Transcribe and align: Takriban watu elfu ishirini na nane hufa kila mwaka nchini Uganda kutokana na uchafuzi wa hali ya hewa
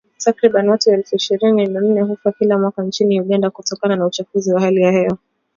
Takriban 0.23 0.69
watu 0.69 0.91
elfu 0.91 1.15
ishirini 1.15 1.67
na 1.67 1.81
nane 1.81 2.01
hufa 2.01 2.31
kila 2.31 2.57
mwaka 2.59 2.83
nchini 2.83 3.21
Uganda 3.21 3.49
kutokana 3.49 3.95
na 3.95 4.05
uchafuzi 4.05 4.53
wa 4.53 4.61
hali 4.61 4.81
ya 4.81 4.91
hewa 4.91 5.17